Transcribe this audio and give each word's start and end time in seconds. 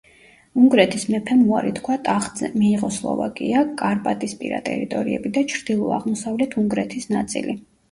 უნგრეთის 0.59 1.03
მეფემ 1.15 1.43
უარი 1.51 1.73
თქვა 1.79 1.97
ტახტზე, 2.07 2.49
მიიღო 2.61 2.89
სლოვაკია, 2.97 3.61
კარპატისპირა 3.83 4.65
ტერიტორიები 4.73 5.35
და 5.39 5.47
ჩრდილო-აღმოსავლეთ 5.55 6.61
უნგრეთის 6.65 7.11
ნაწილი. 7.17 7.59